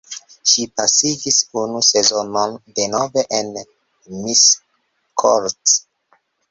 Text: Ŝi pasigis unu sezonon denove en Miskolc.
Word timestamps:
Ŝi 0.51 0.63
pasigis 0.79 1.37
unu 1.63 1.83
sezonon 1.89 2.57
denove 2.81 3.27
en 3.43 3.55
Miskolc. 4.25 5.81